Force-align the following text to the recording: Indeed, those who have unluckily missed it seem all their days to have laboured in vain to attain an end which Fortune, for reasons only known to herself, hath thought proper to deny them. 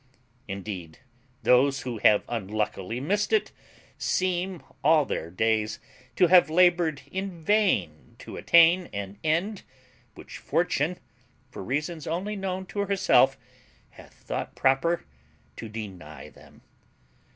Indeed, 0.47 0.97
those 1.43 1.81
who 1.81 1.99
have 1.99 2.23
unluckily 2.27 2.99
missed 2.99 3.31
it 3.31 3.51
seem 3.99 4.63
all 4.83 5.05
their 5.05 5.29
days 5.29 5.77
to 6.15 6.25
have 6.25 6.49
laboured 6.49 7.03
in 7.11 7.43
vain 7.43 8.15
to 8.17 8.35
attain 8.35 8.89
an 8.93 9.19
end 9.23 9.61
which 10.15 10.39
Fortune, 10.39 10.97
for 11.51 11.63
reasons 11.63 12.07
only 12.07 12.35
known 12.35 12.65
to 12.65 12.79
herself, 12.79 13.37
hath 13.91 14.15
thought 14.15 14.55
proper 14.55 15.05
to 15.57 15.69
deny 15.69 16.29
them. 16.29 16.61